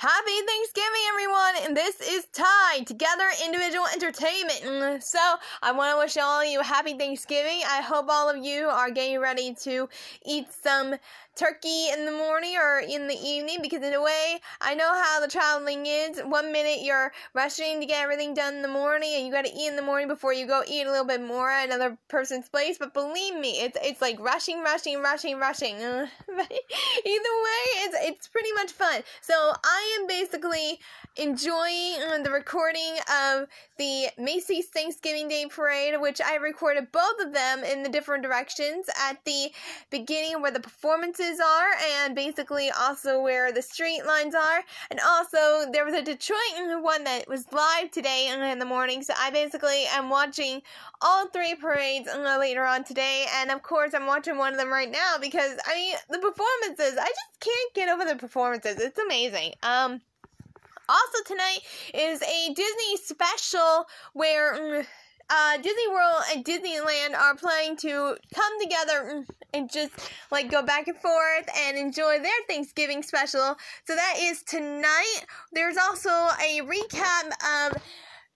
[0.00, 1.54] Happy Thanksgiving, everyone!
[1.62, 4.62] And this is Ty Together Individual Entertainment.
[4.64, 5.18] Mm, So,
[5.62, 7.60] I want to wish all of you happy Thanksgiving.
[7.68, 9.90] I hope all of you are getting ready to
[10.24, 10.94] eat some
[11.36, 15.20] turkey in the morning or in the evening because, in a way, I know how
[15.20, 16.18] the traveling is.
[16.20, 19.52] One minute you're rushing to get everything done in the morning and you got to
[19.52, 22.48] eat in the morning before you go eat a little bit more at another person's
[22.48, 22.78] place.
[22.78, 25.76] But believe me, it's, it's like rushing, rushing, rushing, rushing.
[25.78, 29.02] Either way, it's, it's pretty much fun.
[29.20, 30.78] So, I am basically
[31.16, 37.32] enjoying uh, the recording of the Macy's Thanksgiving Day Parade, which I recorded both of
[37.32, 39.50] them in the different directions at the
[39.90, 41.68] beginning where the performances are,
[42.02, 44.62] and basically also where the street lines are.
[44.90, 46.38] And also, there was a Detroit
[46.82, 50.62] one that was live today in the morning, so I basically am watching
[51.00, 54.70] all three parades uh, later on today, and of course, I'm watching one of them
[54.70, 57.29] right now because I mean, the performances, I just
[57.90, 58.76] over the performances.
[58.78, 59.52] It's amazing.
[59.62, 60.00] Um,
[60.88, 61.58] also tonight
[61.94, 64.86] is a Disney special where mm,
[65.30, 69.92] uh, Disney World and Disneyland are planning to come together mm, and just
[70.30, 73.56] like go back and forth and enjoy their Thanksgiving special.
[73.84, 75.20] So that is tonight.
[75.52, 77.30] There's also a recap
[77.68, 77.82] of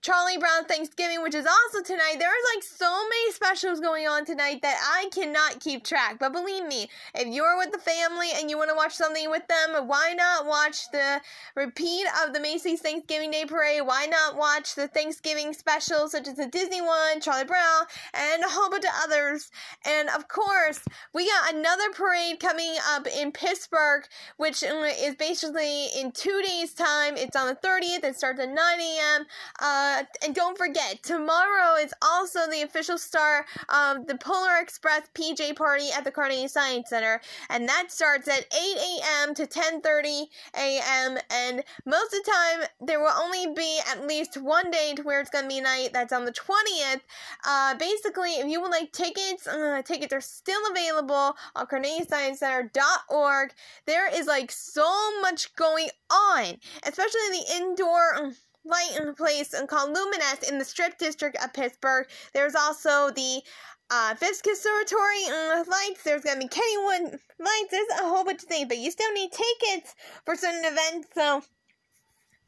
[0.05, 2.16] Charlie Brown Thanksgiving, which is also tonight.
[2.19, 6.19] There's like so many specials going on tonight that I cannot keep track.
[6.20, 9.48] But believe me, if you're with the family and you want to watch something with
[9.48, 11.22] them, why not watch the
[11.55, 13.86] repeat of the Macy's Thanksgiving Day Parade?
[13.86, 18.48] Why not watch the Thanksgiving specials such as the Disney one, Charlie Brown, and a
[18.48, 19.50] whole bunch of others?
[19.86, 20.80] And of course,
[21.14, 24.05] we got another parade coming up in Pittsburgh,
[24.36, 27.16] which uh, is basically in two days' time.
[27.16, 28.05] It's on the 30th.
[28.05, 29.24] It starts at 9 a.m.
[29.61, 29.94] Uh,
[30.25, 35.91] and don't forget, tomorrow is also the official start of the Polar Express PJ party
[35.97, 37.20] at the Carnegie Science Center,
[37.51, 39.34] and that starts at 8 a.m.
[39.34, 41.19] to 10:30 a.m.
[41.31, 45.20] And most of the time, there will only be at least one day to where
[45.20, 45.91] it's gonna be night.
[45.92, 47.01] That's on the 20th.
[47.47, 53.52] Uh, basically, if you would like tickets, uh, tickets are still available on CarnegieScienceCenter.org.
[53.86, 59.91] There is like so much going on, especially the indoor light in place and called
[59.95, 62.07] Luminous in the Strip District of Pittsburgh.
[62.33, 63.42] There's also the
[63.91, 66.02] uh, Phipps Conservatory uh, lights.
[66.02, 67.70] There's gonna be Kennywood lights.
[67.70, 71.08] There's a whole bunch of things, but you still need tickets for certain events.
[71.14, 71.42] So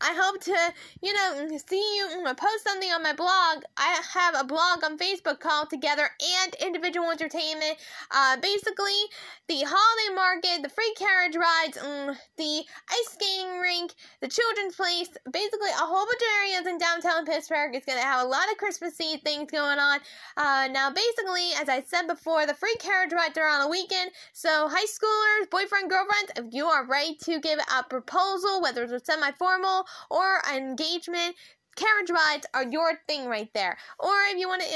[0.00, 3.64] I hope to, you know, see you post something on my blog.
[3.78, 6.10] I have a blog on Facebook called Together
[6.42, 7.78] and Individual Entertainment.
[8.10, 8.92] Uh, basically,
[9.48, 15.08] the holiday market, the free carriage rides, um, the ice skating rink, the children's place,
[15.32, 17.74] basically a whole bunch of areas in downtown Pittsburgh.
[17.74, 20.00] is going to have a lot of Christmassy things going on.
[20.36, 24.10] Uh, now, basically, as I said before, the free carriage rides are on a weekend.
[24.34, 29.06] So, high schoolers, boyfriend, girlfriends, if you are ready to give a proposal, whether it's
[29.06, 31.36] semi formal, or engagement,
[31.76, 33.76] carriage rides are your thing right there.
[33.98, 34.74] Or if you want to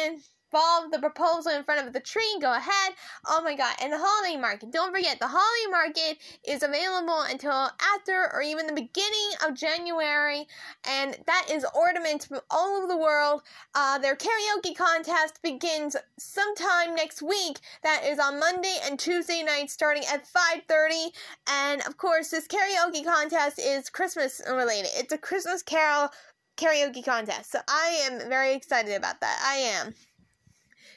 [0.53, 2.95] involve the proposal in front of the tree, go ahead.
[3.27, 4.71] Oh my god, and the holiday market.
[4.71, 10.47] Don't forget, the holiday market is available until after or even the beginning of January,
[10.89, 13.43] and that is ornaments from all over the world.
[13.75, 17.59] Uh, their karaoke contest begins sometime next week.
[17.83, 21.11] That is on Monday and Tuesday nights starting at 5.30.
[21.49, 24.91] And of course, this karaoke contest is Christmas related.
[24.95, 26.11] It's a Christmas carol
[26.57, 27.53] karaoke contest.
[27.53, 29.41] So I am very excited about that.
[29.45, 29.95] I am.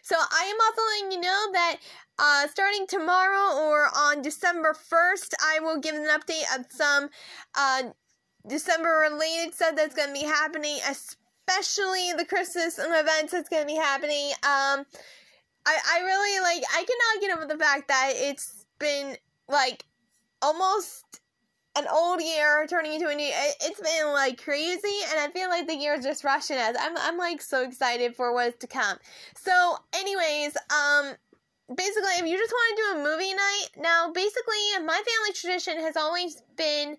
[0.03, 1.77] So I am also letting you know that
[2.19, 7.09] uh, starting tomorrow or on December 1st, I will give an update of some
[7.55, 7.83] uh,
[8.45, 13.67] December related stuff that's going to be happening, especially the Christmas events that's going to
[13.67, 14.31] be happening.
[14.43, 14.85] Um,
[15.65, 19.15] I, I really like, I cannot get over the fact that it's been
[19.47, 19.85] like
[20.41, 21.21] almost
[21.75, 25.49] an old year turning into a new it, it's been like crazy and i feel
[25.49, 26.75] like the year's just rushing us.
[26.79, 28.97] I'm, I'm like so excited for what's to come.
[29.35, 31.13] So anyways um
[31.75, 35.77] basically if you just want to do a movie night now basically my family tradition
[35.79, 36.97] has always been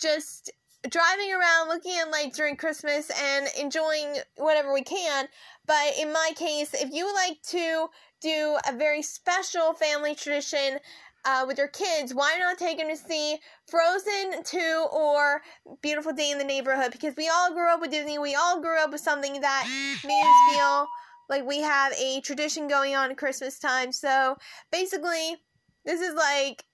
[0.00, 0.50] just
[0.88, 5.28] driving around looking at lights during christmas and enjoying whatever we can
[5.66, 7.88] but in my case if you like to
[8.20, 10.78] do a very special family tradition
[11.26, 13.36] uh, with your kids, why not take them to see
[13.66, 15.42] Frozen 2 or
[15.82, 16.92] Beautiful Day in the Neighborhood?
[16.92, 18.18] Because we all grew up with Disney.
[18.18, 19.66] We all grew up with something that
[20.04, 20.86] made us feel
[21.28, 23.90] like we have a tradition going on at Christmas time.
[23.90, 24.36] So
[24.70, 25.36] basically,
[25.84, 26.64] this is like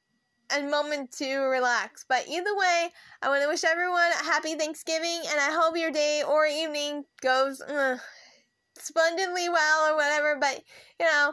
[0.55, 2.05] a moment to relax.
[2.06, 2.90] But either way,
[3.22, 7.05] I want to wish everyone a happy Thanksgiving, and I hope your day or evening
[7.22, 7.62] goes
[8.78, 10.37] splendidly well or whatever.
[10.38, 10.62] But
[11.00, 11.32] you know,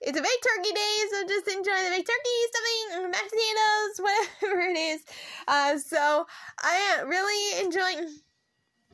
[0.00, 4.00] it's a big turkey day, so just enjoy the big turkey stuffing, mashed potatoes,
[4.42, 5.04] whatever it is.
[5.48, 6.26] Uh, so
[6.62, 8.18] I am really enjoying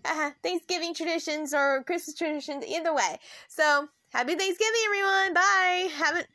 [0.05, 3.19] uh, Thanksgiving traditions or Christmas traditions, either way.
[3.49, 5.35] So happy Thanksgiving, everyone!
[5.35, 5.89] Bye.
[5.97, 6.29] Have it.